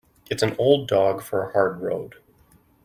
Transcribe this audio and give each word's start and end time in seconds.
It's 0.31 0.41
an 0.41 0.55
old 0.57 0.87
dog 0.87 1.21
for 1.21 1.43
a 1.43 1.51
hard 1.53 1.79
road. 1.79 2.15